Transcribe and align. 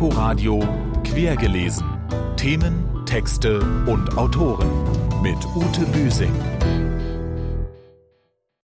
Inforadio 0.00 0.66
Quergelesen. 1.04 1.84
Themen, 2.38 3.04
Texte 3.04 3.60
und 3.86 4.16
Autoren 4.16 4.70
mit 5.20 5.36
Ute 5.54 5.84
Büsing. 5.92 6.32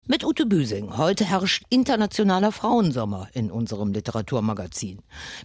Mit 0.07 0.27
Ute 0.27 0.45
Büsing. 0.45 0.99
Heute 0.99 1.25
herrscht 1.25 1.65
internationaler 1.71 2.53
Frauensommer 2.53 3.29
in 3.33 3.51
unserem 3.51 3.95
Literaturmagazin. 3.95 4.99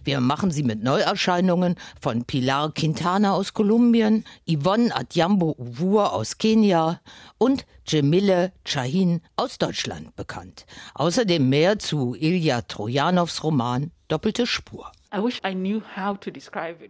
Wir 0.04 0.20
machen 0.20 0.50
sie 0.50 0.62
mit 0.62 0.82
Neuerscheinungen 0.82 1.76
von 1.98 2.24
Pilar 2.24 2.70
Quintana 2.74 3.32
aus 3.32 3.54
Kolumbien, 3.54 4.24
Yvonne 4.46 4.94
Adjambo 4.94 5.56
Uwur 5.58 6.12
aus 6.12 6.36
Kenia 6.36 7.00
und 7.38 7.64
Cemile 7.88 8.52
Chahin 8.66 9.22
aus 9.36 9.56
Deutschland 9.56 10.14
bekannt. 10.16 10.66
Außerdem 10.92 11.48
mehr 11.48 11.78
zu 11.78 12.14
Ilja 12.14 12.60
Trojanows 12.60 13.42
Roman 13.42 13.90
Doppelte 14.08 14.46
Spur. 14.46 14.92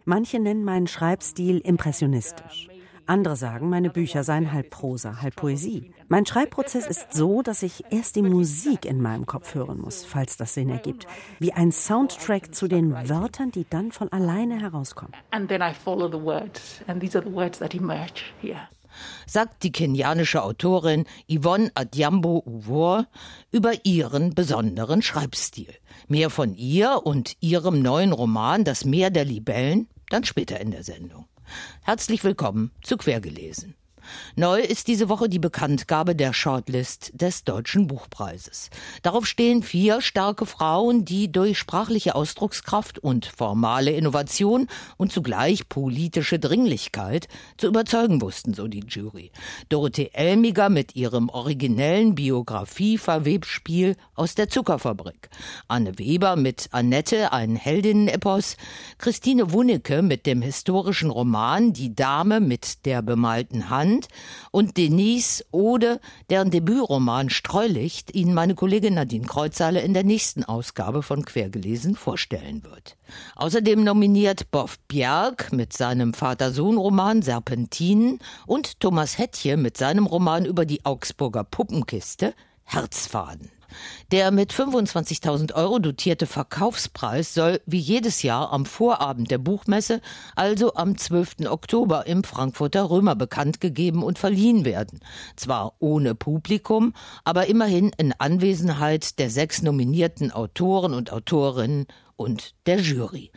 Manche 0.04 0.40
nennen 0.40 0.64
meinen 0.64 0.86
Schreibstil 0.88 1.58
impressionistisch. 1.58 2.68
Andere 3.06 3.36
sagen, 3.36 3.70
meine 3.70 3.88
Bücher 3.88 4.22
seien 4.22 4.52
halb 4.52 4.68
Prosa, 4.68 5.22
halb 5.22 5.36
Poesie. 5.36 5.92
Mein 6.08 6.26
Schreibprozess 6.26 6.86
ist 6.86 7.14
so, 7.14 7.40
dass 7.40 7.62
ich 7.62 7.84
erst 7.90 8.16
die 8.16 8.22
Musik 8.22 8.84
in 8.84 9.00
meinem 9.00 9.24
Kopf 9.24 9.54
hören 9.54 9.80
muss, 9.80 10.04
falls 10.04 10.36
das 10.36 10.52
Sinn 10.52 10.68
ergibt. 10.68 11.06
Wie 11.38 11.54
ein 11.54 11.72
Soundtrack 11.72 12.54
zu 12.54 12.68
den 12.68 12.92
Wörtern, 13.08 13.50
die 13.50 13.66
dann 13.68 13.92
von 13.92 14.12
alleine 14.12 14.60
herauskommen. 14.60 15.14
Sagt 19.26 19.62
die 19.62 19.72
kenianische 19.72 20.42
Autorin 20.42 21.04
Yvonne 21.28 21.70
Adjambo 21.74 22.42
Uwor 22.46 23.06
über 23.50 23.84
ihren 23.84 24.34
besonderen 24.34 25.02
Schreibstil. 25.02 25.74
Mehr 26.08 26.30
von 26.30 26.54
ihr 26.54 27.00
und 27.04 27.36
ihrem 27.40 27.82
neuen 27.82 28.12
Roman 28.12 28.64
Das 28.64 28.84
Meer 28.84 29.10
der 29.10 29.24
Libellen 29.24 29.88
dann 30.10 30.24
später 30.24 30.60
in 30.60 30.70
der 30.70 30.84
Sendung. 30.84 31.26
Herzlich 31.82 32.24
willkommen 32.24 32.72
zu 32.82 32.96
Quergelesen. 32.96 33.77
Neu 34.36 34.60
ist 34.60 34.88
diese 34.88 35.08
Woche 35.08 35.28
die 35.28 35.38
Bekanntgabe 35.38 36.14
der 36.14 36.32
Shortlist 36.32 37.10
des 37.14 37.44
Deutschen 37.44 37.86
Buchpreises. 37.86 38.70
Darauf 39.02 39.26
stehen 39.26 39.62
vier 39.62 40.00
starke 40.00 40.46
Frauen, 40.46 41.04
die 41.04 41.32
durch 41.32 41.58
sprachliche 41.58 42.14
Ausdruckskraft 42.14 42.98
und 42.98 43.26
formale 43.26 43.90
Innovation 43.90 44.68
und 44.96 45.12
zugleich 45.12 45.68
politische 45.68 46.38
Dringlichkeit 46.38 47.28
zu 47.56 47.66
überzeugen 47.66 48.20
wussten, 48.20 48.54
so 48.54 48.68
die 48.68 48.84
Jury. 48.86 49.32
Dorothee 49.68 50.10
Elmiger 50.12 50.68
mit 50.68 50.94
ihrem 50.94 51.28
originellen 51.28 52.14
Biografie-Verwebspiel 52.14 53.96
aus 54.14 54.34
der 54.34 54.48
Zuckerfabrik. 54.48 55.28
Anne 55.66 55.98
Weber 55.98 56.36
mit 56.36 56.68
Annette, 56.70 57.32
ein 57.32 57.56
Heldinnen-Epos. 57.56 58.56
Christine 58.98 59.52
Wunnecke 59.52 60.02
mit 60.02 60.26
dem 60.26 60.42
historischen 60.42 61.10
Roman 61.10 61.72
Die 61.72 61.94
Dame 61.94 62.40
mit 62.40 62.84
der 62.86 63.02
bemalten 63.02 63.70
Hand 63.70 63.97
Kind 63.98 64.08
und 64.52 64.76
Denise 64.76 65.44
Ode, 65.50 66.00
deren 66.30 66.50
Debütroman 66.50 67.30
Streulicht 67.30 68.14
Ihnen 68.14 68.32
meine 68.32 68.54
Kollegin 68.54 68.94
Nadine 68.94 69.26
Kreuzhalle 69.26 69.80
in 69.80 69.92
der 69.92 70.04
nächsten 70.04 70.44
Ausgabe 70.44 71.02
von 71.02 71.24
Quergelesen 71.24 71.96
vorstellen 71.96 72.62
wird. 72.62 72.96
Außerdem 73.34 73.82
nominiert 73.82 74.52
Boff 74.52 74.78
Bjerg 74.86 75.52
mit 75.52 75.72
seinem 75.72 76.14
Vater-Sohn-Roman 76.14 77.22
Serpentinen 77.22 78.20
und 78.46 78.78
Thomas 78.78 79.18
Hettje 79.18 79.56
mit 79.56 79.76
seinem 79.76 80.06
Roman 80.06 80.44
über 80.44 80.64
die 80.64 80.84
Augsburger 80.84 81.42
Puppenkiste 81.42 82.34
Herzfaden. 82.68 83.50
Der 84.12 84.30
mit 84.30 84.52
25.000 84.52 85.54
Euro 85.54 85.78
dotierte 85.78 86.26
Verkaufspreis 86.26 87.32
soll 87.32 87.60
wie 87.66 87.78
jedes 87.78 88.22
Jahr 88.22 88.52
am 88.52 88.66
Vorabend 88.66 89.30
der 89.30 89.38
Buchmesse, 89.38 90.00
also 90.36 90.74
am 90.74 90.96
12. 90.96 91.46
Oktober 91.48 92.06
im 92.06 92.24
Frankfurter 92.24 92.90
Römer 92.90 93.16
bekannt 93.16 93.60
gegeben 93.60 94.02
und 94.02 94.18
verliehen 94.18 94.64
werden. 94.64 95.00
Zwar 95.36 95.74
ohne 95.78 96.14
Publikum, 96.14 96.92
aber 97.24 97.46
immerhin 97.46 97.90
in 97.96 98.12
Anwesenheit 98.12 99.18
der 99.18 99.30
sechs 99.30 99.62
nominierten 99.62 100.30
Autoren 100.30 100.92
und 100.92 101.12
Autorinnen 101.12 101.86
und 102.16 102.54
der 102.66 102.80
Jury. 102.80 103.30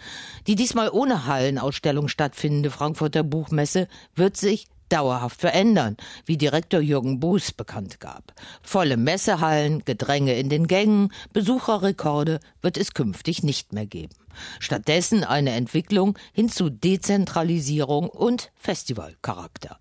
Die 0.47 0.55
diesmal 0.55 0.89
ohne 0.89 1.25
Hallenausstellung 1.25 2.07
stattfindende 2.07 2.72
Frankfurter 2.72 3.23
Buchmesse 3.23 3.88
wird 4.16 4.35
sich 4.35 4.67
dauerhaft 4.91 5.40
verändern, 5.40 5.97
wie 6.25 6.38
Direktor 6.38 6.81
Jürgen 6.81 7.19
Buß 7.19 7.53
bekannt 7.53 8.00
gab. 8.00 8.34
Volle 8.62 8.97
Messehallen, 8.97 9.84
Gedränge 9.85 10.35
in 10.35 10.50
den 10.50 10.68
Gängen, 10.68 11.12
Besucherrekorde 11.34 12.40
wird 12.62 12.78
es 12.78 12.94
künftig 12.94 13.44
nicht 13.44 13.74
mehr 13.74 13.85
geben. 13.85 14.13
Stattdessen 14.59 15.24
eine 15.24 15.52
Entwicklung 15.52 16.18
hin 16.34 16.50
zu 16.50 16.69
Dezentralisierung 16.69 18.09
und 18.09 18.52
Festivalcharakter. 18.56 19.78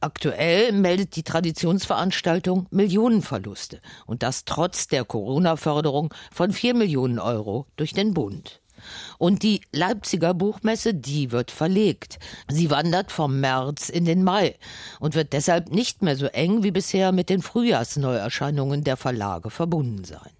Aktuell 0.00 0.72
meldet 0.72 1.16
die 1.16 1.22
Traditionsveranstaltung 1.22 2.66
Millionenverluste 2.70 3.80
und 4.06 4.22
das 4.22 4.44
trotz 4.44 4.88
der 4.88 5.04
Corona-Förderung 5.04 6.14
von 6.32 6.52
vier 6.52 6.74
Millionen 6.74 7.18
Euro 7.18 7.66
durch 7.76 7.92
den 7.92 8.14
Bund. 8.14 8.60
Und 9.18 9.42
die 9.42 9.60
Leipziger 9.72 10.34
Buchmesse, 10.34 10.94
die 10.94 11.32
wird 11.32 11.50
verlegt. 11.50 12.18
Sie 12.48 12.70
wandert 12.70 13.12
vom 13.12 13.40
März 13.40 13.88
in 13.88 14.04
den 14.04 14.24
Mai 14.24 14.56
und 15.00 15.14
wird 15.14 15.32
deshalb 15.32 15.70
nicht 15.70 16.02
mehr 16.02 16.16
so 16.16 16.26
eng 16.26 16.62
wie 16.62 16.70
bisher 16.70 17.12
mit 17.12 17.30
den 17.30 17.42
Frühjahrsneuerscheinungen 17.42 18.84
der 18.84 18.96
Verlage 18.96 19.50
verbunden 19.50 20.04
sein 20.04 20.30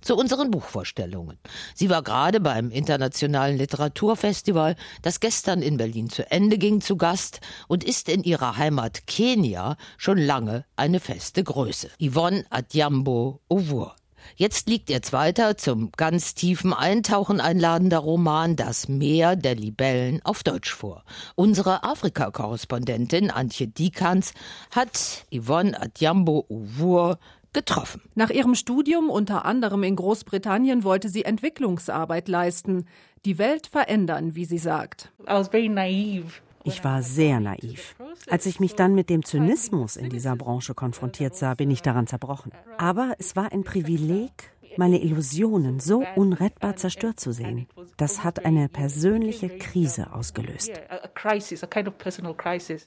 zu 0.00 0.16
unseren 0.16 0.50
Buchvorstellungen. 0.50 1.38
Sie 1.74 1.90
war 1.90 2.02
gerade 2.02 2.40
beim 2.40 2.70
Internationalen 2.70 3.58
Literaturfestival, 3.58 4.76
das 5.02 5.20
gestern 5.20 5.60
in 5.60 5.76
Berlin 5.76 6.08
zu 6.08 6.30
Ende 6.30 6.56
ging, 6.56 6.80
zu 6.80 6.96
Gast 6.96 7.40
und 7.66 7.84
ist 7.84 8.08
in 8.08 8.22
ihrer 8.22 8.56
Heimat 8.56 9.06
Kenia 9.06 9.76
schon 9.96 10.18
lange 10.18 10.64
eine 10.76 11.00
feste 11.00 11.44
Größe. 11.44 11.90
Yvonne 12.00 12.44
Adjambo 12.50 13.40
Ovur. 13.48 13.96
Jetzt 14.36 14.68
liegt 14.68 14.90
ihr 14.90 15.02
zweiter, 15.02 15.56
zum 15.56 15.90
ganz 15.96 16.34
tiefen 16.34 16.72
Eintauchen 16.72 17.40
einladender 17.40 17.98
Roman 17.98 18.56
Das 18.56 18.88
Meer 18.88 19.36
der 19.36 19.54
Libellen 19.54 20.20
auf 20.24 20.42
Deutsch 20.42 20.72
vor. 20.72 21.04
Unsere 21.34 21.84
Afrika-Korrespondentin 21.84 23.30
Antje 23.30 23.68
Diekans 23.68 24.34
hat 24.74 25.26
Yvonne 25.32 25.80
Adjambo 25.80 26.46
Uwur 26.48 27.18
getroffen. 27.52 28.02
Nach 28.14 28.30
ihrem 28.30 28.54
Studium 28.54 29.10
unter 29.10 29.44
anderem 29.44 29.82
in 29.82 29.96
Großbritannien 29.96 30.84
wollte 30.84 31.08
sie 31.08 31.24
Entwicklungsarbeit 31.24 32.28
leisten, 32.28 32.86
die 33.24 33.38
Welt 33.38 33.66
verändern, 33.66 34.34
wie 34.34 34.44
sie 34.44 34.58
sagt. 34.58 35.10
I 35.22 35.32
was 35.32 35.48
very 35.48 35.68
naive 35.68 36.40
ich 36.68 36.84
war 36.84 37.02
sehr 37.02 37.40
naiv. 37.40 37.96
Als 38.28 38.46
ich 38.46 38.60
mich 38.60 38.74
dann 38.74 38.94
mit 38.94 39.10
dem 39.10 39.24
Zynismus 39.24 39.96
in 39.96 40.10
dieser 40.10 40.36
Branche 40.36 40.74
konfrontiert 40.74 41.34
sah, 41.34 41.54
bin 41.54 41.70
ich 41.70 41.82
daran 41.82 42.06
zerbrochen. 42.06 42.52
Aber 42.76 43.14
es 43.18 43.34
war 43.34 43.52
ein 43.52 43.64
Privileg, 43.64 44.52
meine 44.76 45.02
Illusionen 45.02 45.80
so 45.80 46.04
unrettbar 46.14 46.76
zerstört 46.76 47.18
zu 47.18 47.32
sehen. 47.32 47.66
Das 47.96 48.22
hat 48.22 48.44
eine 48.44 48.68
persönliche 48.68 49.48
Krise 49.48 50.12
ausgelöst. 50.12 50.70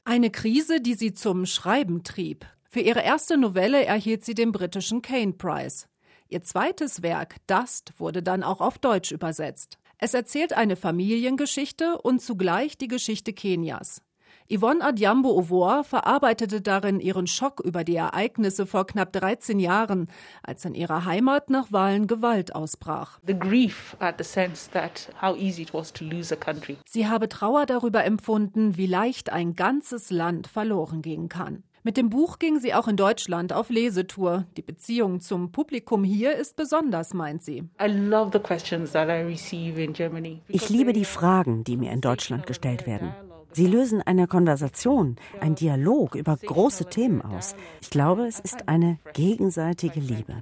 Eine 0.06 0.30
Krise, 0.30 0.81
die 0.81 0.94
sie 0.94 1.14
zum 1.14 1.46
Schreiben 1.46 2.03
trieb. 2.03 2.46
Für 2.70 2.80
ihre 2.80 3.02
erste 3.02 3.38
Novelle 3.38 3.84
erhielt 3.84 4.24
sie 4.24 4.36
den 4.36 4.53
britischen 4.53 5.02
Kane 5.02 5.34
Prize. 5.34 5.88
Ihr 6.30 6.44
zweites 6.44 7.02
Werk, 7.02 7.36
Dust, 7.47 7.91
wurde 7.97 8.24
dann 8.24 8.44
auch 8.44 8.62
auf 8.62 8.78
Deutsch 8.78 9.12
übersetzt. 9.12 9.81
Es 10.03 10.16
erzählt 10.16 10.53
eine 10.53 10.75
Familiengeschichte 10.75 12.00
und 12.01 12.23
zugleich 12.23 12.75
die 12.75 12.88
Geschichte 12.88 13.34
Kenias. 13.34 14.01
Yvonne 14.50 14.84
Adjambo 14.84 15.29
Ovor 15.29 15.84
verarbeitete 15.84 16.59
darin 16.59 17.00
ihren 17.00 17.28
Schock 17.28 17.59
über 17.59 17.84
die 17.84 17.97
Ereignisse 17.97 18.66
vor 18.66 18.88
knapp 18.88 19.13
13 19.13 19.59
Jahren, 19.59 20.07
als 20.41 20.66
in 20.66 20.73
ihrer 20.73 21.06
Heimat 21.06 21.51
nach 21.51 21.72
Wahlen 21.72 22.07
Gewalt 22.07 22.56
ausbrach. 22.56 23.19
Sie 26.85 27.08
habe 27.08 27.29
Trauer 27.29 27.66
darüber 27.67 28.03
empfunden, 28.03 28.78
wie 28.78 28.87
leicht 28.87 29.31
ein 29.31 29.53
ganzes 29.53 30.09
Land 30.09 30.47
verloren 30.47 31.03
gehen 31.03 31.29
kann. 31.29 31.64
Mit 31.83 31.97
dem 31.97 32.09
Buch 32.09 32.37
ging 32.37 32.59
sie 32.59 32.75
auch 32.75 32.87
in 32.87 32.95
Deutschland 32.95 33.53
auf 33.53 33.69
Lesetour. 33.69 34.45
Die 34.55 34.61
Beziehung 34.61 35.19
zum 35.19 35.51
Publikum 35.51 36.03
hier 36.03 36.35
ist 36.35 36.55
besonders, 36.55 37.16
meint 37.16 37.41
sie. 37.43 37.63
Ich 40.47 40.69
liebe 40.69 40.93
die 40.93 41.05
Fragen, 41.05 41.63
die 41.63 41.78
mir 41.78 41.91
in 41.91 42.01
Deutschland 42.01 42.45
gestellt 42.45 42.85
werden. 42.85 43.13
Sie 43.53 43.68
lösen 43.68 44.02
eine 44.02 44.28
Konversation, 44.28 45.18
ein 45.40 45.56
Dialog 45.56 46.16
über 46.16 46.38
große 46.38 46.86
Themen 46.86 47.22
aus. 47.22 47.56
Ich 47.82 47.90
glaube, 47.90 48.26
es 48.26 48.40
ist 48.40 48.70
eine 48.70 48.98
gegenseitige 49.14 50.00
Liebe. 50.00 50.42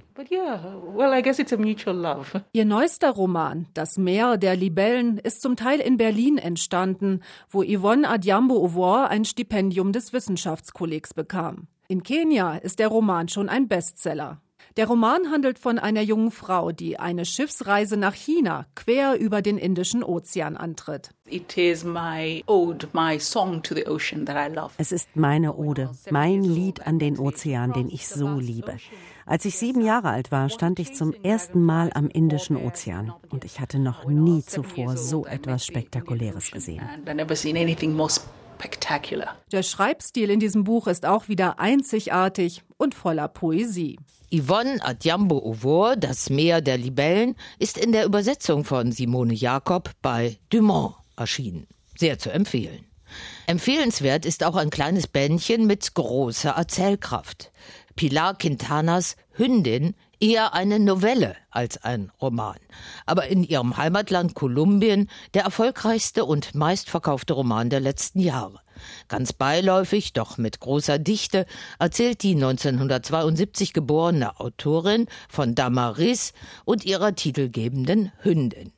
Ihr 2.52 2.64
neuester 2.64 3.10
Roman, 3.10 3.66
Das 3.74 3.98
Meer 3.98 4.36
der 4.36 4.56
Libellen, 4.56 5.18
ist 5.18 5.42
zum 5.42 5.56
Teil 5.56 5.80
in 5.80 5.96
Berlin 5.96 6.38
entstanden, 6.38 7.20
wo 7.48 7.64
Yvonne 7.64 8.08
Adjambo 8.08 8.54
Ovor 8.56 9.08
ein 9.08 9.24
Stipendium 9.24 9.92
des 9.92 10.12
Wissenschaftskollegs 10.12 11.14
bekam. 11.14 11.66
In 11.88 12.04
Kenia 12.04 12.54
ist 12.56 12.78
der 12.78 12.88
Roman 12.88 13.28
schon 13.28 13.48
ein 13.48 13.66
Bestseller. 13.66 14.40
Der 14.76 14.86
Roman 14.86 15.30
handelt 15.32 15.58
von 15.58 15.80
einer 15.80 16.00
jungen 16.00 16.30
Frau, 16.30 16.70
die 16.70 16.98
eine 16.98 17.24
Schiffsreise 17.24 17.96
nach 17.96 18.14
China 18.14 18.66
quer 18.76 19.18
über 19.18 19.42
den 19.42 19.58
Indischen 19.58 20.04
Ozean 20.04 20.56
antritt. 20.56 21.10
Es 24.78 24.92
ist 24.92 25.08
meine 25.16 25.56
Ode, 25.56 25.90
mein 26.10 26.44
Lied 26.44 26.86
an 26.86 26.98
den 26.98 27.18
Ozean, 27.18 27.72
den 27.72 27.88
ich 27.88 28.08
so 28.08 28.38
liebe. 28.38 28.76
Als 29.26 29.44
ich 29.44 29.58
sieben 29.58 29.80
Jahre 29.80 30.10
alt 30.10 30.30
war, 30.30 30.48
stand 30.48 30.78
ich 30.78 30.94
zum 30.94 31.12
ersten 31.12 31.62
Mal 31.62 31.90
am 31.94 32.08
Indischen 32.08 32.56
Ozean 32.56 33.12
und 33.30 33.44
ich 33.44 33.60
hatte 33.60 33.80
noch 33.80 34.06
nie 34.06 34.42
zuvor 34.44 34.96
so 34.96 35.26
etwas 35.26 35.66
Spektakuläres 35.66 36.50
gesehen. 36.50 36.82
Der 39.52 39.62
Schreibstil 39.62 40.30
in 40.30 40.40
diesem 40.40 40.64
Buch 40.64 40.86
ist 40.86 41.06
auch 41.06 41.28
wieder 41.28 41.58
einzigartig 41.58 42.62
und 42.76 42.94
voller 42.94 43.28
Poesie. 43.28 43.98
Yvonne 44.32 44.78
Adjambo 44.82 45.38
Ovor, 45.38 45.96
Das 45.96 46.30
Meer 46.30 46.60
der 46.60 46.78
Libellen, 46.78 47.34
ist 47.58 47.76
in 47.76 47.90
der 47.90 48.04
Übersetzung 48.04 48.64
von 48.64 48.92
Simone 48.92 49.34
Jakob 49.34 49.90
bei 50.02 50.38
Dumont 50.50 50.94
erschienen. 51.16 51.66
Sehr 51.98 52.18
zu 52.20 52.30
empfehlen. 52.30 52.84
Empfehlenswert 53.48 54.24
ist 54.24 54.44
auch 54.44 54.54
ein 54.54 54.70
kleines 54.70 55.08
Bändchen 55.08 55.66
mit 55.66 55.94
großer 55.94 56.50
Erzählkraft. 56.50 57.50
Pilar 57.96 58.38
Quintanas 58.38 59.16
Hündin 59.32 59.96
eher 60.20 60.54
eine 60.54 60.78
Novelle 60.78 61.34
als 61.50 61.82
ein 61.82 62.12
Roman. 62.20 62.58
Aber 63.06 63.26
in 63.26 63.42
ihrem 63.42 63.76
Heimatland 63.76 64.34
Kolumbien 64.34 65.08
der 65.34 65.42
erfolgreichste 65.42 66.24
und 66.24 66.54
meistverkaufte 66.54 67.32
Roman 67.32 67.70
der 67.70 67.80
letzten 67.80 68.20
Jahre. 68.20 68.60
Ganz 69.08 69.32
beiläufig, 69.32 70.12
doch 70.12 70.38
mit 70.38 70.60
großer 70.60 70.98
Dichte, 70.98 71.46
erzählt 71.78 72.22
die 72.22 72.34
1972 72.34 73.72
geborene 73.72 74.38
Autorin 74.40 75.06
von 75.28 75.54
Damaris 75.54 76.32
und 76.64 76.84
ihrer 76.84 77.14
titelgebenden 77.14 78.12
Hündin. 78.22 78.72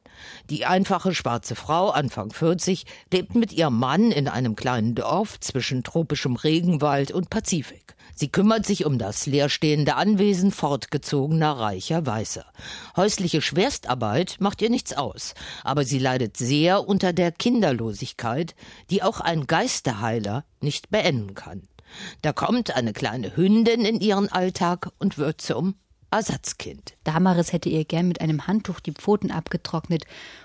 Die 0.51 0.67
einfache 0.67 1.15
schwarze 1.15 1.55
Frau, 1.55 1.91
Anfang 1.91 2.33
40, 2.33 2.85
lebt 3.13 3.35
mit 3.35 3.53
ihrem 3.53 3.79
Mann 3.79 4.13
in 4.13 4.29
einem 4.29 4.57
kleinen 4.57 4.95
Dorf 4.95 5.41
zwischen 5.41 5.83
tropischem 5.83 6.37
Regenwald 6.37 7.13
und 7.13 7.31
Pazifik. 7.31 7.95
Sie 8.15 8.29
kümmert 8.29 8.67
sich 8.67 8.85
um 8.85 8.99
das 8.99 9.27
leerstehende 9.27 9.95
Anwesen 9.97 10.53
fortgezogener 10.53 11.53
reicher 11.53 12.05
Weißer. 12.05 12.45
Häusliche 12.97 13.41
Schwerstarbeit 13.41 14.37
macht 14.39 14.63
ihr 14.63 14.71
nichts 14.71 14.93
aus, 14.93 15.35
aber 15.65 15.85
sie 15.85 15.99
leidet 15.99 16.37
sehr 16.37 16.87
unter 16.87 17.13
der 17.13 17.33
Kinderlosigkeit, 17.33 18.55
die 18.91 19.03
auch 19.03 19.21
ein 19.21 19.47
Geisterheiler 19.47 20.45
nicht 20.61 20.91
beenden 20.91 21.35
kann. 21.35 21.69
Da 22.23 22.33
kommt 22.33 22.75
eine 22.75 22.93
kleine 22.93 23.37
Hündin 23.37 23.85
in 23.85 24.01
ihren 24.01 24.31
Alltag 24.31 24.91
und 24.99 25.19
wird 25.19 25.41
zum 25.41 25.75
Ersatzkind. 26.13 26.95
Damaris 27.05 27.55
hätte 27.55 27.71
ihr 27.71 27.87
gern 27.87 28.07
mit 28.07 28.21
einem 28.21 28.47
Handtuch 28.47 28.81
die 28.81 28.93
Pfoten 28.93 29.31
abgetrocknet 29.31 30.05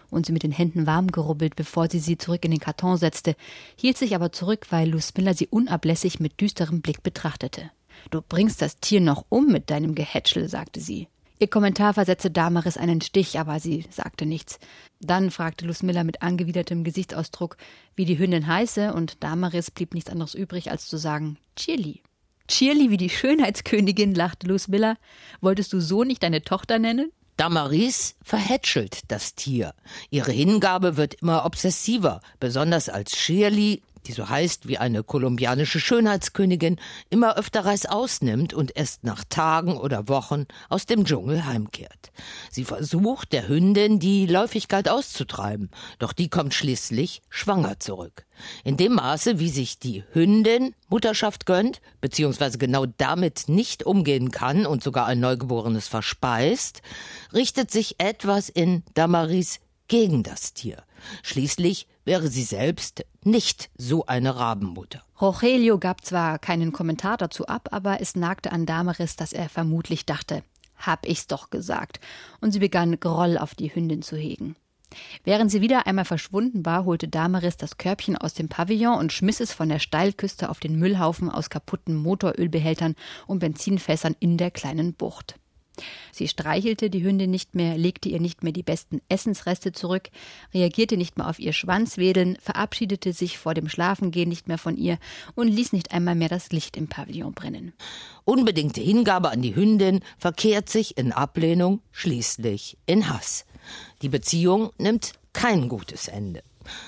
und 0.09 0.25
sie 0.25 0.31
mit 0.31 0.43
den 0.43 0.53
Händen 0.53 0.87
warm 0.87 1.11
gerubbelt, 1.11 1.57
bevor 1.57 1.89
sie 1.89 1.99
sie 1.99 2.17
zurück 2.17 2.45
in 2.45 2.51
den 2.51 2.61
Karton 2.61 2.95
setzte, 2.95 3.35
hielt 3.75 3.97
sich 3.97 4.15
aber 4.15 4.31
zurück, 4.31 4.67
weil 4.69 4.89
Luce 4.89 5.13
sie 5.33 5.47
unablässig 5.47 6.21
mit 6.21 6.39
düsterem 6.39 6.81
Blick 6.81 7.03
betrachtete. 7.03 7.69
Du 8.11 8.21
bringst 8.21 8.61
das 8.61 8.79
Tier 8.79 9.01
noch 9.01 9.25
um 9.27 9.47
mit 9.47 9.69
deinem 9.69 9.93
Gehätschel, 9.93 10.47
sagte 10.47 10.79
sie. 10.79 11.09
Ihr 11.37 11.49
Kommentar 11.49 11.93
versetzte 11.93 12.31
Damaris 12.31 12.77
einen 12.77 13.01
Stich, 13.01 13.37
aber 13.37 13.59
sie 13.59 13.85
sagte 13.91 14.25
nichts. 14.25 14.59
Dann 15.01 15.31
fragte 15.31 15.65
Luce 15.65 15.83
mit 15.83 16.21
angewidertem 16.21 16.85
Gesichtsausdruck, 16.85 17.57
wie 17.95 18.05
die 18.05 18.17
Hündin 18.17 18.47
heiße, 18.47 18.93
und 18.93 19.21
Damaris 19.21 19.69
blieb 19.69 19.93
nichts 19.93 20.09
anderes 20.09 20.33
übrig, 20.33 20.71
als 20.71 20.87
zu 20.87 20.97
sagen 20.97 21.37
Chili. 21.57 22.01
Cheerly 22.47 22.89
wie 22.89 22.97
die 22.97 23.09
Schönheitskönigin, 23.09 24.15
lachte 24.15 24.47
Luz 24.47 24.67
Miller. 24.67 24.97
Wolltest 25.41 25.73
du 25.73 25.79
so 25.79 26.03
nicht 26.03 26.23
deine 26.23 26.41
Tochter 26.41 26.79
nennen? 26.79 27.11
Damaris 27.37 28.15
verhätschelt 28.23 29.01
das 29.09 29.35
Tier. 29.35 29.73
Ihre 30.09 30.31
Hingabe 30.31 30.97
wird 30.97 31.13
immer 31.21 31.45
obsessiver, 31.45 32.19
besonders 32.39 32.89
als 32.89 33.15
Shirley 33.15 33.83
die 34.05 34.11
so 34.11 34.29
heißt 34.29 34.67
wie 34.67 34.77
eine 34.77 35.03
kolumbianische 35.03 35.79
Schönheitskönigin, 35.79 36.77
immer 37.09 37.37
öfter 37.37 37.65
Reißaus 37.65 38.21
nimmt 38.21 38.53
und 38.53 38.75
erst 38.75 39.03
nach 39.03 39.23
Tagen 39.29 39.77
oder 39.77 40.07
Wochen 40.07 40.45
aus 40.69 40.85
dem 40.85 41.05
Dschungel 41.05 41.45
heimkehrt. 41.45 42.11
Sie 42.51 42.63
versucht, 42.63 43.33
der 43.33 43.47
Hündin 43.47 43.99
die 43.99 44.25
Läufigkeit 44.25 44.89
auszutreiben, 44.89 45.69
doch 45.99 46.13
die 46.13 46.29
kommt 46.29 46.53
schließlich 46.53 47.21
schwanger 47.29 47.79
zurück. 47.79 48.25
In 48.63 48.77
dem 48.77 48.93
Maße, 48.93 49.39
wie 49.39 49.49
sich 49.49 49.79
die 49.79 50.03
Hündin 50.11 50.75
Mutterschaft 50.89 51.45
gönnt, 51.45 51.81
beziehungsweise 52.01 52.57
genau 52.57 52.85
damit 52.85 53.45
nicht 53.47 53.83
umgehen 53.83 54.31
kann 54.31 54.65
und 54.65 54.83
sogar 54.83 55.07
ein 55.07 55.19
Neugeborenes 55.19 55.87
verspeist, 55.87 56.81
richtet 57.33 57.71
sich 57.71 57.95
etwas 57.99 58.49
in 58.49 58.83
Damaris 58.93 59.59
gegen 59.87 60.23
das 60.23 60.53
Tier. 60.53 60.83
Schließlich 61.23 61.87
wäre 62.07 62.29
sie 62.29 62.43
selbst 62.43 63.05
nicht 63.23 63.69
so 63.77 64.05
eine 64.05 64.35
Rabenmutter. 64.35 65.03
Rogelio 65.21 65.77
gab 65.77 66.03
zwar 66.03 66.39
keinen 66.39 66.71
Kommentar 66.71 67.17
dazu 67.17 67.45
ab, 67.45 67.69
aber 67.71 68.01
es 68.01 68.15
nagte 68.15 68.51
an 68.51 68.65
Damaris, 68.65 69.17
dass 69.17 69.33
er 69.33 69.49
vermutlich 69.49 70.05
dachte, 70.05 70.41
hab 70.77 71.05
ich's 71.05 71.27
doch 71.27 71.49
gesagt, 71.49 71.99
und 72.39 72.51
sie 72.51 72.59
begann 72.59 72.99
Groll 72.99 73.37
auf 73.37 73.53
die 73.53 73.73
Hündin 73.75 74.01
zu 74.01 74.15
hegen. 74.15 74.55
Während 75.25 75.51
sie 75.51 75.59
wieder 75.59 75.85
einmal 75.85 76.05
verschwunden 76.05 76.65
war, 76.65 76.85
holte 76.85 77.09
Damaris 77.09 77.57
das 77.57 77.77
Körbchen 77.77 78.17
aus 78.17 78.33
dem 78.33 78.47
Pavillon 78.47 78.97
und 78.97 79.11
schmiss 79.11 79.41
es 79.41 79.51
von 79.51 79.67
der 79.67 79.79
Steilküste 79.79 80.49
auf 80.49 80.61
den 80.61 80.79
Müllhaufen 80.79 81.29
aus 81.29 81.49
kaputten 81.49 81.95
Motorölbehältern 81.95 82.95
und 83.27 83.39
Benzinfässern 83.39 84.15
in 84.19 84.37
der 84.37 84.51
kleinen 84.51 84.93
Bucht. 84.93 85.35
Sie 86.11 86.27
streichelte 86.27 86.89
die 86.89 87.03
Hündin 87.03 87.31
nicht 87.31 87.55
mehr, 87.55 87.77
legte 87.77 88.09
ihr 88.09 88.19
nicht 88.19 88.43
mehr 88.43 88.53
die 88.53 88.63
besten 88.63 89.01
Essensreste 89.09 89.71
zurück, 89.71 90.09
reagierte 90.53 90.97
nicht 90.97 91.17
mehr 91.17 91.27
auf 91.27 91.39
ihr 91.39 91.53
Schwanzwedeln, 91.53 92.37
verabschiedete 92.41 93.13
sich 93.13 93.37
vor 93.37 93.53
dem 93.53 93.69
Schlafengehen 93.69 94.29
nicht 94.29 94.47
mehr 94.47 94.57
von 94.57 94.77
ihr 94.77 94.97
und 95.35 95.47
ließ 95.47 95.73
nicht 95.73 95.91
einmal 95.91 96.15
mehr 96.15 96.29
das 96.29 96.51
Licht 96.51 96.77
im 96.77 96.87
Pavillon 96.87 97.33
brennen. 97.33 97.73
Unbedingte 98.25 98.81
Hingabe 98.81 99.29
an 99.29 99.41
die 99.41 99.55
Hündin 99.55 100.01
verkehrt 100.17 100.69
sich 100.69 100.97
in 100.97 101.11
Ablehnung 101.11 101.81
schließlich 101.91 102.77
in 102.85 103.09
Hass. 103.09 103.45
Die 104.01 104.09
Beziehung 104.09 104.71
nimmt 104.77 105.13
kein 105.33 105.69
gutes 105.69 106.07
Ende. 106.07 106.43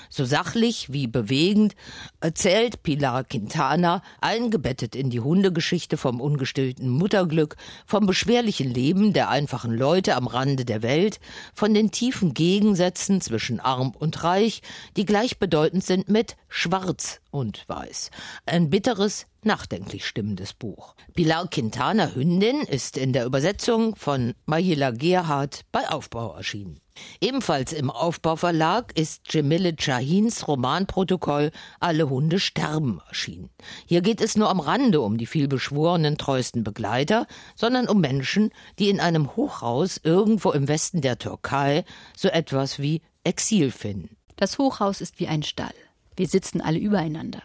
So 0.08 0.24
sachlich 0.24 0.92
wie 0.92 1.06
bewegend 1.06 1.74
erzählt 2.20 2.82
Pilar 2.82 3.24
Quintana, 3.24 4.02
eingebettet 4.20 4.94
in 4.94 5.10
die 5.10 5.20
Hundegeschichte 5.20 5.96
vom 5.96 6.20
ungestillten 6.20 6.88
Mutterglück, 6.88 7.56
vom 7.86 8.06
beschwerlichen 8.06 8.72
Leben 8.72 9.12
der 9.12 9.28
einfachen 9.28 9.72
Leute 9.72 10.16
am 10.16 10.26
Rande 10.26 10.64
der 10.64 10.82
Welt, 10.82 11.20
von 11.54 11.74
den 11.74 11.90
tiefen 11.90 12.34
Gegensätzen 12.34 13.20
zwischen 13.20 13.60
arm 13.60 13.92
und 13.98 14.22
reich, 14.24 14.62
die 14.96 15.04
gleichbedeutend 15.04 15.84
sind 15.84 16.08
mit 16.08 16.36
schwarz 16.48 17.20
und 17.30 17.64
weiß. 17.68 18.10
Ein 18.46 18.70
bitteres, 18.70 19.26
nachdenklich 19.42 20.06
stimmendes 20.06 20.52
Buch. 20.52 20.94
Pilar 21.14 21.48
Quintana 21.48 22.14
Hündin 22.14 22.60
ist 22.60 22.96
in 22.96 23.12
der 23.12 23.24
Übersetzung 23.24 23.96
von 23.96 24.34
Mayela 24.46 24.90
Gerhardt 24.90 25.62
bei 25.72 25.88
Aufbau 25.88 26.34
erschienen. 26.34 26.80
Ebenfalls 27.20 27.72
im 27.72 27.90
Aufbauverlag 27.90 28.96
ist 28.98 29.32
Jemile 29.32 29.74
Chahins 29.76 30.48
Romanprotokoll 30.48 31.50
Alle 31.80 32.08
Hunde 32.08 32.38
sterben 32.38 33.00
erschienen. 33.08 33.50
Hier 33.86 34.00
geht 34.00 34.20
es 34.20 34.36
nur 34.36 34.48
am 34.48 34.60
Rande 34.60 35.00
um 35.00 35.18
die 35.18 35.26
vielbeschworenen 35.26 36.18
treuesten 36.18 36.64
Begleiter, 36.64 37.26
sondern 37.54 37.88
um 37.88 38.00
Menschen, 38.00 38.50
die 38.78 38.88
in 38.88 39.00
einem 39.00 39.36
Hochhaus 39.36 40.00
irgendwo 40.02 40.52
im 40.52 40.68
Westen 40.68 41.00
der 41.00 41.18
Türkei 41.18 41.84
so 42.16 42.28
etwas 42.28 42.78
wie 42.78 43.02
Exil 43.24 43.70
finden. 43.70 44.16
Das 44.36 44.58
Hochhaus 44.58 45.00
ist 45.00 45.20
wie 45.20 45.28
ein 45.28 45.42
Stall. 45.42 45.74
Wir 46.16 46.28
sitzen 46.28 46.60
alle 46.60 46.78
übereinander. 46.78 47.42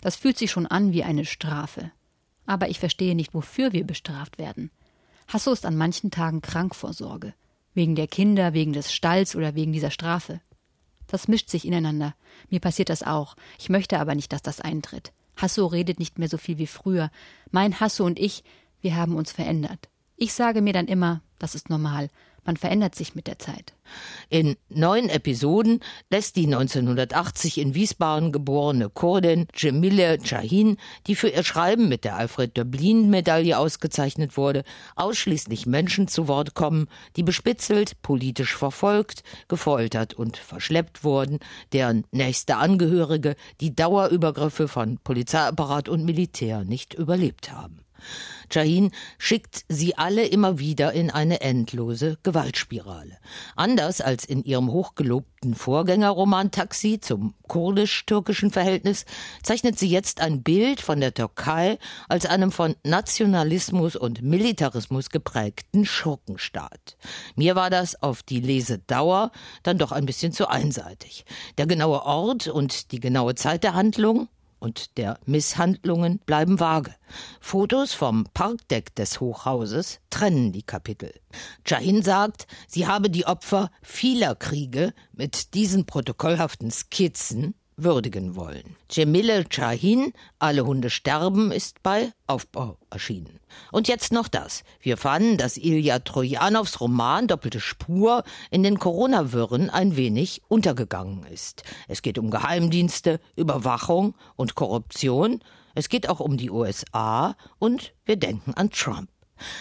Das 0.00 0.16
fühlt 0.16 0.38
sich 0.38 0.50
schon 0.50 0.66
an 0.66 0.92
wie 0.92 1.04
eine 1.04 1.24
Strafe. 1.24 1.90
Aber 2.46 2.68
ich 2.68 2.78
verstehe 2.78 3.14
nicht, 3.14 3.34
wofür 3.34 3.72
wir 3.72 3.84
bestraft 3.84 4.38
werden. 4.38 4.70
Hasso 5.28 5.52
ist 5.52 5.66
an 5.66 5.76
manchen 5.76 6.10
Tagen 6.10 6.40
krank 6.40 6.74
vor 6.74 6.94
Sorge. 6.94 7.34
Wegen 7.78 7.94
der 7.94 8.08
Kinder, 8.08 8.54
wegen 8.54 8.72
des 8.72 8.92
Stalls 8.92 9.36
oder 9.36 9.54
wegen 9.54 9.72
dieser 9.72 9.92
Strafe. 9.92 10.40
Das 11.06 11.28
mischt 11.28 11.48
sich 11.48 11.64
ineinander. 11.64 12.16
Mir 12.50 12.58
passiert 12.58 12.88
das 12.88 13.04
auch. 13.04 13.36
Ich 13.56 13.68
möchte 13.68 14.00
aber 14.00 14.16
nicht, 14.16 14.32
dass 14.32 14.42
das 14.42 14.60
eintritt. 14.60 15.12
Hasso 15.36 15.64
redet 15.66 16.00
nicht 16.00 16.18
mehr 16.18 16.28
so 16.28 16.38
viel 16.38 16.58
wie 16.58 16.66
früher. 16.66 17.12
Mein 17.52 17.78
Hasso 17.78 18.04
und 18.04 18.18
ich, 18.18 18.42
wir 18.80 18.96
haben 18.96 19.14
uns 19.14 19.30
verändert. 19.30 19.88
Ich 20.16 20.32
sage 20.32 20.60
mir 20.60 20.72
dann 20.72 20.88
immer, 20.88 21.22
das 21.38 21.54
ist 21.54 21.70
normal. 21.70 22.10
Man 22.48 22.56
verändert 22.56 22.94
sich 22.94 23.14
mit 23.14 23.26
der 23.26 23.38
Zeit. 23.38 23.74
In 24.30 24.56
neun 24.70 25.10
Episoden 25.10 25.80
lässt 26.08 26.34
die 26.34 26.46
1980 26.46 27.58
in 27.58 27.74
Wiesbaden 27.74 28.32
geborene 28.32 28.88
Kurdin 28.88 29.48
Cemile 29.54 30.16
Chahin, 30.22 30.78
die 31.06 31.14
für 31.14 31.28
ihr 31.28 31.44
Schreiben 31.44 31.90
mit 31.90 32.04
der 32.04 32.16
Alfred 32.16 32.56
Döblin 32.56 33.10
Medaille 33.10 33.58
ausgezeichnet 33.58 34.38
wurde, 34.38 34.64
ausschließlich 34.96 35.66
Menschen 35.66 36.08
zu 36.08 36.26
Wort 36.26 36.54
kommen, 36.54 36.88
die 37.16 37.22
bespitzelt, 37.22 38.00
politisch 38.00 38.56
verfolgt, 38.56 39.24
gefoltert 39.48 40.14
und 40.14 40.38
verschleppt 40.38 41.04
wurden, 41.04 41.40
deren 41.74 42.06
nächste 42.12 42.56
Angehörige 42.56 43.36
die 43.60 43.76
Dauerübergriffe 43.76 44.68
von 44.68 44.96
Polizeiapparat 45.04 45.90
und 45.90 46.06
Militär 46.06 46.64
nicht 46.64 46.94
überlebt 46.94 47.52
haben. 47.52 47.84
Jahin 48.50 48.92
schickt 49.18 49.64
sie 49.68 49.96
alle 49.96 50.26
immer 50.26 50.58
wieder 50.58 50.92
in 50.92 51.10
eine 51.10 51.40
endlose 51.40 52.18
Gewaltspirale. 52.22 53.18
Anders 53.56 54.00
als 54.00 54.24
in 54.24 54.42
ihrem 54.42 54.72
hochgelobten 54.72 55.54
Vorgängerroman 55.54 56.50
Taxi 56.50 56.98
zum 57.00 57.34
kurdisch-türkischen 57.46 58.50
Verhältnis 58.50 59.04
zeichnet 59.42 59.78
sie 59.78 59.88
jetzt 59.88 60.20
ein 60.20 60.42
Bild 60.42 60.80
von 60.80 61.00
der 61.00 61.12
Türkei 61.12 61.78
als 62.08 62.26
einem 62.26 62.50
von 62.50 62.74
Nationalismus 62.84 63.96
und 63.96 64.22
Militarismus 64.22 65.10
geprägten 65.10 65.84
Schurkenstaat. 65.84 66.96
Mir 67.36 67.54
war 67.54 67.70
das 67.70 68.02
auf 68.02 68.22
die 68.22 68.40
Lesedauer 68.40 69.30
dann 69.62 69.78
doch 69.78 69.92
ein 69.92 70.06
bisschen 70.06 70.32
zu 70.32 70.48
einseitig. 70.48 71.24
Der 71.58 71.66
genaue 71.66 72.02
Ort 72.02 72.48
und 72.48 72.92
die 72.92 73.00
genaue 73.00 73.34
Zeit 73.34 73.62
der 73.62 73.74
Handlung 73.74 74.28
und 74.58 74.96
der 74.96 75.18
Misshandlungen 75.26 76.18
bleiben 76.26 76.60
vage. 76.60 76.94
Fotos 77.40 77.94
vom 77.94 78.26
Parkdeck 78.34 78.94
des 78.94 79.20
Hochhauses 79.20 80.00
trennen 80.10 80.52
die 80.52 80.62
Kapitel. 80.62 81.12
Jahin 81.66 82.02
sagt, 82.02 82.46
sie 82.66 82.86
habe 82.86 83.10
die 83.10 83.26
Opfer 83.26 83.70
vieler 83.82 84.34
Kriege 84.34 84.92
mit 85.12 85.54
diesen 85.54 85.86
protokollhaften 85.86 86.70
Skizzen 86.70 87.54
würdigen 87.78 88.36
wollen. 88.36 88.76
Cemile 88.90 89.44
Chahin, 89.48 90.12
Alle 90.38 90.66
Hunde 90.66 90.90
sterben, 90.90 91.52
ist 91.52 91.82
bei 91.82 92.12
Aufbau 92.26 92.76
erschienen. 92.90 93.40
Und 93.72 93.88
jetzt 93.88 94.12
noch 94.12 94.28
das. 94.28 94.64
Wir 94.80 94.96
fanden, 94.96 95.38
dass 95.38 95.56
Ilja 95.56 96.00
Trojanows 96.00 96.80
Roman 96.80 97.28
Doppelte 97.28 97.60
Spur 97.60 98.24
in 98.50 98.62
den 98.62 98.78
Corona-Wirren 98.78 99.70
ein 99.70 99.96
wenig 99.96 100.42
untergegangen 100.48 101.24
ist. 101.26 101.62
Es 101.86 102.02
geht 102.02 102.18
um 102.18 102.30
Geheimdienste, 102.30 103.20
Überwachung 103.36 104.14
und 104.36 104.54
Korruption. 104.54 105.40
Es 105.74 105.88
geht 105.88 106.08
auch 106.08 106.20
um 106.20 106.36
die 106.36 106.50
USA 106.50 107.36
und 107.58 107.94
wir 108.04 108.16
denken 108.16 108.54
an 108.54 108.70
Trump. 108.70 109.08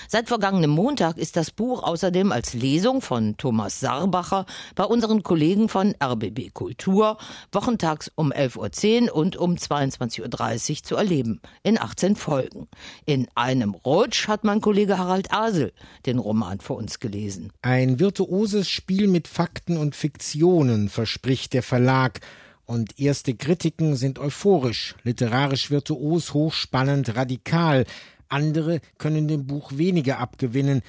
Seit 0.07 0.27
vergangenem 0.27 0.69
Montag 0.69 1.17
ist 1.17 1.35
das 1.35 1.51
Buch 1.51 1.83
außerdem 1.83 2.31
als 2.31 2.53
Lesung 2.53 3.01
von 3.01 3.37
Thomas 3.37 3.79
Sarbacher 3.79 4.45
bei 4.75 4.83
unseren 4.83 5.23
Kollegen 5.23 5.69
von 5.69 5.95
RBB 6.03 6.53
Kultur 6.53 7.17
wochentags 7.51 8.11
um 8.15 8.31
11.10 8.31 9.07
Uhr 9.09 9.15
und 9.15 9.37
um 9.37 9.55
22.30 9.55 10.69
Uhr 10.69 10.83
zu 10.83 10.95
erleben, 10.95 11.41
in 11.63 11.79
18 11.79 12.15
Folgen. 12.15 12.67
In 13.05 13.27
einem 13.35 13.73
Rutsch 13.73 14.27
hat 14.27 14.43
mein 14.43 14.61
Kollege 14.61 14.97
Harald 14.97 15.31
Asel 15.31 15.73
den 16.05 16.19
Roman 16.19 16.59
vor 16.59 16.77
uns 16.77 16.99
gelesen. 16.99 17.51
Ein 17.61 17.99
virtuoses 17.99 18.69
Spiel 18.69 19.07
mit 19.07 19.27
Fakten 19.27 19.77
und 19.77 19.95
Fiktionen 19.95 20.89
verspricht 20.89 21.53
der 21.53 21.63
Verlag. 21.63 22.19
Und 22.65 22.99
erste 22.99 23.33
Kritiken 23.33 23.95
sind 23.95 24.19
euphorisch, 24.19 24.95
literarisch 25.03 25.71
virtuos, 25.71 26.33
hochspannend, 26.33 27.15
radikal. 27.15 27.85
Andere 28.29 28.81
können 28.97 29.27
dem 29.27 29.47
Buch 29.47 29.71
weniger 29.75 30.19
abgewinnen. 30.19 30.81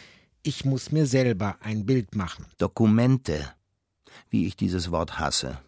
Ich 0.42 0.64
muss 0.64 0.92
mir 0.92 1.07
selber 1.07 1.57
ein 1.61 1.87
Bild 1.87 2.14
machen. 2.14 2.47
Dokumente. 2.59 3.52
Wie 4.30 4.47
ich 4.47 4.57
dieses 4.57 4.90
Wort 4.90 5.18
hasse. 5.18 5.59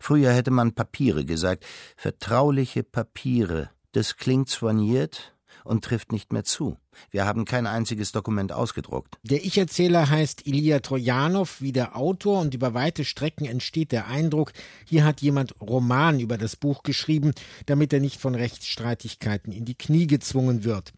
Früher 0.00 0.32
hätte 0.32 0.50
man 0.50 0.72
Papiere 0.72 1.24
gesagt. 1.24 1.64
Vertrauliche 1.96 2.82
Papiere. 2.82 3.70
Das 3.92 4.16
klingt 4.16 4.48
soigniert, 4.48 5.33
und 5.64 5.84
trifft 5.84 6.12
nicht 6.12 6.32
mehr 6.32 6.44
zu. 6.44 6.76
Wir 7.10 7.24
haben 7.24 7.44
kein 7.44 7.66
einziges 7.66 8.12
Dokument 8.12 8.52
ausgedruckt. 8.52 9.18
Der 9.22 9.44
Ich-Erzähler 9.44 10.08
heißt 10.08 10.46
Ilya 10.46 10.80
Trojanow 10.80 11.60
wie 11.60 11.72
der 11.72 11.96
Autor 11.96 12.40
und 12.40 12.54
über 12.54 12.74
weite 12.74 13.04
Strecken 13.04 13.46
entsteht 13.46 13.90
der 13.90 14.06
Eindruck, 14.06 14.52
hier 14.84 15.04
hat 15.04 15.20
jemand 15.20 15.60
Roman 15.60 16.20
über 16.20 16.38
das 16.38 16.56
Buch 16.56 16.82
geschrieben, 16.82 17.32
damit 17.66 17.92
er 17.92 18.00
nicht 18.00 18.20
von 18.20 18.34
Rechtsstreitigkeiten 18.34 19.52
in 19.52 19.64
die 19.64 19.74
Knie 19.74 20.06
gezwungen 20.06 20.64
wird. 20.64 20.92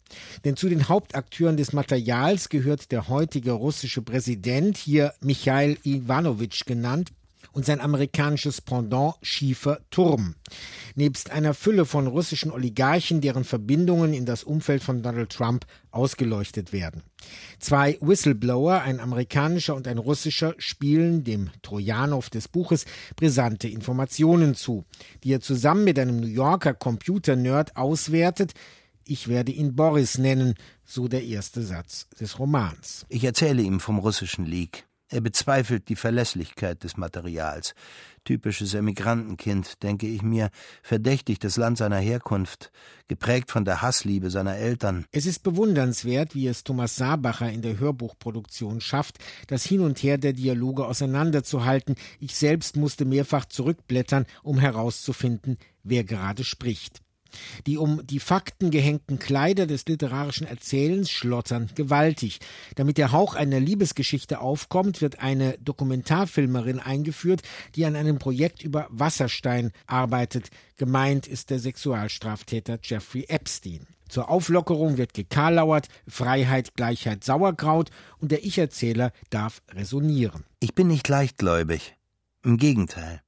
Denn 0.44 0.56
zu 0.56 0.68
den 0.68 0.88
Hauptakteuren 0.88 1.56
des 1.56 1.72
Materials 1.72 2.48
gehört 2.48 2.92
der 2.92 3.08
heutige 3.08 3.52
russische 3.52 4.02
Präsident, 4.02 4.76
hier 4.76 5.14
Michail 5.20 5.78
Ivanovich 5.84 6.64
genannt, 6.64 7.12
und 7.52 7.64
sein 7.64 7.80
amerikanisches 7.80 8.60
Pendant 8.60 9.14
Schiefer 9.22 9.80
Turm. 9.90 10.34
Nebst 10.94 11.30
einer 11.30 11.54
Fülle 11.54 11.84
von 11.84 12.06
russischen 12.06 12.50
Oligarchen, 12.50 13.20
deren 13.20 13.44
Verbindungen 13.44 14.14
in 14.14 14.26
das 14.26 14.44
Umfeld 14.44 14.82
von 14.82 15.02
Donald 15.02 15.30
Trump 15.30 15.66
ausgeleuchtet 15.90 16.72
werden. 16.72 17.02
Zwei 17.58 17.98
Whistleblower, 18.00 18.82
ein 18.82 19.00
amerikanischer 19.00 19.74
und 19.74 19.88
ein 19.88 19.98
russischer, 19.98 20.54
spielen 20.58 21.24
dem 21.24 21.50
Trojanow 21.62 22.28
des 22.30 22.48
Buches 22.48 22.84
brisante 23.16 23.68
Informationen 23.68 24.54
zu, 24.54 24.84
die 25.24 25.32
er 25.32 25.40
zusammen 25.40 25.84
mit 25.84 25.98
einem 25.98 26.20
New 26.20 26.26
Yorker 26.26 26.74
Computer-Nerd 26.74 27.76
auswertet, 27.76 28.52
ich 29.08 29.28
werde 29.28 29.52
ihn 29.52 29.76
Boris 29.76 30.18
nennen, 30.18 30.54
so 30.84 31.06
der 31.06 31.22
erste 31.22 31.62
Satz 31.62 32.08
des 32.20 32.40
Romans. 32.40 33.06
Ich 33.08 33.22
erzähle 33.22 33.62
ihm 33.62 33.78
vom 33.78 34.00
russischen 34.00 34.44
League. 34.44 34.84
Er 35.08 35.20
bezweifelt 35.20 35.88
die 35.88 35.94
Verlässlichkeit 35.94 36.82
des 36.82 36.96
Materials. 36.96 37.74
Typisches 38.24 38.74
Emigrantenkind, 38.74 39.82
denke 39.84 40.08
ich 40.08 40.22
mir, 40.22 40.50
verdächtigt 40.82 41.44
das 41.44 41.56
Land 41.56 41.78
seiner 41.78 41.98
Herkunft, 41.98 42.72
geprägt 43.06 43.52
von 43.52 43.64
der 43.64 43.82
Hassliebe 43.82 44.30
seiner 44.30 44.56
Eltern. 44.56 45.06
Es 45.12 45.26
ist 45.26 45.44
bewundernswert, 45.44 46.34
wie 46.34 46.48
es 46.48 46.64
Thomas 46.64 46.96
Sabacher 46.96 47.52
in 47.52 47.62
der 47.62 47.78
Hörbuchproduktion 47.78 48.80
schafft, 48.80 49.18
das 49.46 49.64
Hin 49.64 49.80
und 49.80 50.02
Her 50.02 50.18
der 50.18 50.32
Dialoge 50.32 50.84
auseinanderzuhalten. 50.84 51.94
Ich 52.18 52.34
selbst 52.34 52.74
musste 52.74 53.04
mehrfach 53.04 53.44
zurückblättern, 53.44 54.26
um 54.42 54.58
herauszufinden, 54.58 55.56
wer 55.84 56.02
gerade 56.02 56.42
spricht. 56.42 57.05
Die 57.66 57.78
um 57.78 58.06
die 58.06 58.20
Fakten 58.20 58.70
gehängten 58.70 59.18
Kleider 59.18 59.66
des 59.66 59.86
literarischen 59.86 60.46
Erzählens 60.46 61.10
schlottern 61.10 61.70
gewaltig. 61.74 62.40
Damit 62.74 62.98
der 62.98 63.12
Hauch 63.12 63.34
einer 63.34 63.60
Liebesgeschichte 63.60 64.40
aufkommt, 64.40 65.00
wird 65.00 65.20
eine 65.20 65.58
Dokumentarfilmerin 65.58 66.80
eingeführt, 66.80 67.42
die 67.74 67.84
an 67.84 67.96
einem 67.96 68.18
Projekt 68.18 68.62
über 68.62 68.86
Wasserstein 68.90 69.72
arbeitet. 69.86 70.50
Gemeint 70.76 71.26
ist 71.26 71.50
der 71.50 71.58
Sexualstraftäter 71.58 72.78
Jeffrey 72.82 73.24
Epstein. 73.28 73.86
Zur 74.08 74.30
Auflockerung 74.30 74.98
wird 74.98 75.14
gekarlauert, 75.14 75.88
Freiheit, 76.06 76.74
Gleichheit, 76.74 77.24
Sauerkraut 77.24 77.90
und 78.18 78.30
der 78.30 78.44
Ich-Erzähler 78.44 79.12
darf 79.30 79.62
resonieren. 79.70 80.44
Ich 80.60 80.74
bin 80.74 80.86
nicht 80.86 81.08
leichtgläubig. 81.08 81.96
Im 82.44 82.56
Gegenteil. 82.56 83.22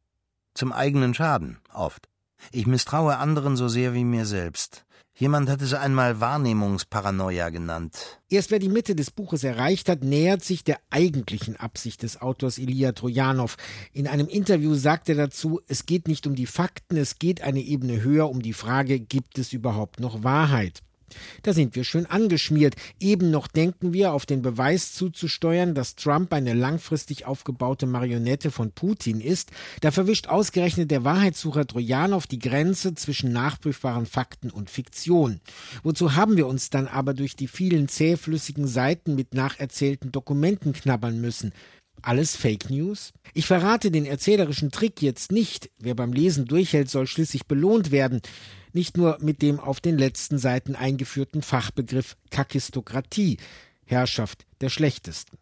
Zum 0.55 0.73
eigenen 0.73 1.15
Schaden, 1.15 1.59
oft. 1.73 2.09
Ich 2.53 2.67
misstraue 2.67 3.17
anderen 3.17 3.57
so 3.57 3.69
sehr 3.69 3.95
wie 3.95 4.05
mir 4.05 4.27
selbst. 4.27 4.85
Jemand 5.19 5.49
hat 5.49 5.63
es 5.63 5.75
einmal 5.75 6.21
Wahrnehmungsparanoia 6.21 7.49
genannt. 7.49 8.21
Erst 8.31 8.53
wer 8.53 8.61
die 8.61 8.69
Mitte 8.69 8.95
des 8.95 9.11
Buches 9.11 9.43
erreicht 9.43 9.89
hat, 9.89 10.05
nähert 10.05 10.45
sich 10.45 10.63
der 10.63 10.79
eigentlichen 10.91 11.57
Absicht 11.57 12.05
des 12.05 12.21
Autors 12.21 12.57
Ilya 12.57 12.93
Trojanow. 12.93 13.57
In 13.93 14.07
einem 14.07 14.29
Interview 14.29 14.75
sagt 14.75 15.09
er 15.09 15.17
dazu, 15.17 15.61
es 15.67 15.87
geht 15.87 16.07
nicht 16.07 16.29
um 16.29 16.37
die 16.37 16.47
Fakten, 16.47 16.97
es 16.97 17.19
geht 17.19 17.41
eine 17.41 17.61
Ebene 17.61 18.01
höher 18.01 18.31
um 18.31 18.43
die 18.43 18.53
Frage, 18.53 19.01
gibt 19.01 19.39
es 19.39 19.53
überhaupt 19.53 19.99
noch 19.99 20.23
Wahrheit? 20.23 20.83
Da 21.43 21.53
sind 21.53 21.77
wir 21.77 21.85
schön 21.85 22.07
angeschmiert. 22.07 22.75
Eben 23.01 23.31
noch 23.31 23.49
denken 23.49 23.93
wir, 23.93 24.13
auf 24.13 24.27
den 24.27 24.43
Beweis 24.43 24.93
zuzusteuern, 24.93 25.75
dass 25.75 25.97
Trump 25.97 26.33
eine 26.33 26.55
langfristig 26.55 27.27
aufgebaute 27.27 27.87
Marionette 27.87 28.51
von 28.51 28.73
Putin 28.73 29.21
ist. 29.21 29.51
Da 29.81 29.91
verwischt 29.91 30.29
ausgerechnet 30.29 30.91
der 30.91 31.05
Wahrheitssucher 31.05 31.67
Trojanow 31.67 32.27
die 32.27 32.39
Grenze 32.39 32.95
zwischen 32.95 33.33
nachprüfbaren 33.33 34.07
Fakten 34.07 34.51
und 34.51 34.71
Fiktion. 34.71 35.41
Wozu 35.83 36.15
haben 36.15 36.37
wir 36.37 36.47
uns 36.47 36.71
dann 36.71 36.89
aber 36.89 37.15
durch 37.15 37.37
die 37.37 37.49
vielen 37.49 37.89
zähflüssigen 37.89 38.67
Seiten 38.67 39.15
mit 39.15 39.35
nacherzählten 39.35 40.13
Dokumenten 40.13 40.73
knabbern 40.73 41.21
müssen? 41.21 41.53
Alles 42.03 42.37
Fake 42.37 42.71
News? 42.71 43.13
Ich 43.35 43.47
verrate 43.47 43.91
den 43.91 44.07
erzählerischen 44.07 44.71
Trick 44.71 45.03
jetzt 45.03 45.33
nicht. 45.33 45.71
Wer 45.79 45.95
beim 45.95 46.13
Lesen 46.13 46.47
durchhält, 46.47 46.91
soll 46.91 47.07
schließlich 47.07 47.47
belohnt 47.47 47.91
werden 47.91 48.23
nicht 48.73 48.97
nur 48.97 49.19
mit 49.21 49.43
dem 49.43 49.61
auf 49.61 49.81
den 49.81 49.99
letzten 49.99 50.39
Seiten 50.39 50.75
eingeführten 50.75 51.43
Fachbegriff 51.43 52.17
Kakistokratie, 52.31 53.39
Herrschaft 53.85 54.47
der 54.61 54.69
Schlechtesten. 54.69 55.39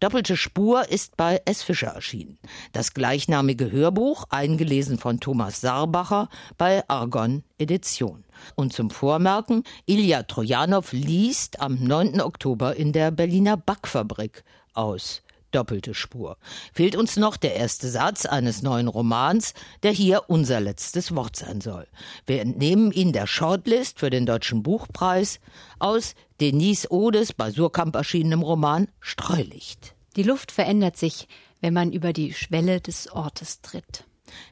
Doppelte 0.00 0.36
Spur 0.36 0.88
ist 0.88 1.16
bei 1.16 1.42
S. 1.44 1.62
Fischer 1.62 1.88
erschienen. 1.88 2.38
Das 2.72 2.94
gleichnamige 2.94 3.70
Hörbuch, 3.70 4.24
eingelesen 4.30 4.98
von 4.98 5.20
Thomas 5.20 5.60
Sarbacher, 5.60 6.28
bei 6.56 6.88
Argon 6.88 7.44
Edition. 7.58 8.24
Und 8.56 8.72
zum 8.72 8.90
Vormerken, 8.90 9.62
Ilja 9.86 10.22
Trojanow 10.22 10.90
liest 10.92 11.60
am 11.60 11.84
9. 11.84 12.20
Oktober 12.20 12.74
in 12.74 12.92
der 12.92 13.10
Berliner 13.10 13.56
Backfabrik 13.58 14.42
aus 14.72 15.22
doppelte 15.50 15.94
Spur. 15.94 16.36
Fehlt 16.72 16.96
uns 16.96 17.16
noch 17.16 17.36
der 17.36 17.56
erste 17.56 17.88
Satz 17.88 18.26
eines 18.26 18.62
neuen 18.62 18.88
Romans, 18.88 19.54
der 19.82 19.92
hier 19.92 20.24
unser 20.28 20.60
letztes 20.60 21.14
Wort 21.14 21.36
sein 21.36 21.60
soll. 21.60 21.86
Wir 22.26 22.40
entnehmen 22.40 22.92
ihn 22.92 23.12
der 23.12 23.26
Shortlist 23.26 23.98
für 23.98 24.10
den 24.10 24.26
Deutschen 24.26 24.62
Buchpreis 24.62 25.40
aus 25.78 26.14
Denise 26.40 26.90
Odes 26.90 27.32
bei 27.32 27.50
Surkamp 27.50 27.94
erschienenem 27.94 28.42
Roman 28.42 28.88
Streulicht. 29.00 29.94
Die 30.16 30.22
Luft 30.22 30.52
verändert 30.52 30.96
sich, 30.96 31.28
wenn 31.60 31.74
man 31.74 31.92
über 31.92 32.12
die 32.12 32.32
Schwelle 32.32 32.80
des 32.80 33.10
Ortes 33.10 33.60
tritt. 33.60 34.04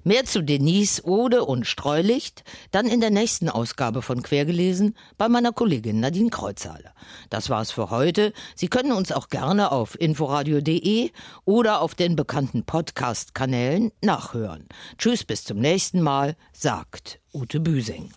Mehr 0.05 0.25
zu 0.25 0.43
Denise, 0.43 1.05
Ode 1.05 1.45
und 1.45 1.67
Streulicht 1.67 2.45
dann 2.71 2.87
in 2.87 3.01
der 3.01 3.11
nächsten 3.11 3.49
Ausgabe 3.49 4.03
von 4.03 4.23
Quergelesen 4.23 4.97
bei 5.17 5.29
meiner 5.29 5.53
Kollegin 5.53 6.01
Nadine 6.01 6.31
Kreuzhaler. 6.31 6.95
Das 7.31 7.51
war's 7.51 7.71
für 7.71 7.91
heute. 7.91 8.33
Sie 8.55 8.69
können 8.69 8.93
uns 8.93 9.13
auch 9.13 9.29
gerne 9.29 9.73
auf 9.73 9.99
inforadio.de 10.01 11.11
oder 11.45 11.81
auf 11.81 11.95
den 11.95 12.17
bekannten 12.17 12.65
Podcast-Kanälen 12.65 13.93
nachhören. 14.03 14.69
Tschüss, 14.99 15.25
bis 15.25 15.45
zum 15.45 15.59
nächsten 15.59 16.01
Mal, 16.01 16.37
sagt 16.53 17.21
Ute 17.33 17.61
Büsing. 17.61 18.13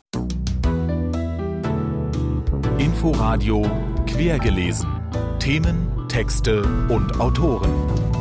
Inforadio 2.77 3.62
Quergelesen. 4.08 4.89
Themen, 5.39 6.08
Texte 6.08 6.62
und 6.89 7.20
Autoren 7.20 7.74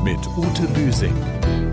mit 0.03 0.19
Ute 0.37 0.67
Büsing. 0.75 1.70